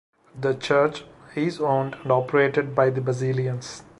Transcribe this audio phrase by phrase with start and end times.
[0.35, 1.03] The church
[1.35, 3.83] is owned and operated by the Basilians.